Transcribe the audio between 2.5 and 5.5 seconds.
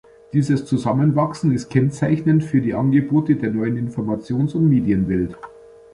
die Angebote der neuen Informations- und Medienwelt.